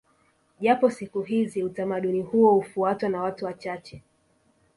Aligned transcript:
Japo 0.59 0.89
siku 0.89 1.21
hizi 1.21 1.63
utamaduni 1.63 2.21
huo 2.21 2.53
hufuatwa 2.53 3.09
na 3.09 3.21
watu 3.21 3.45
wachache 3.45 4.01